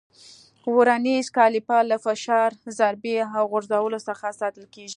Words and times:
ورنیز 0.77 1.27
کالیپر 1.37 1.81
له 1.91 1.97
فشار، 2.05 2.49
ضربې 2.77 3.15
او 3.35 3.43
غورځولو 3.51 3.99
څخه 4.07 4.25
ساتل 4.39 4.65
کېږي. 4.73 4.89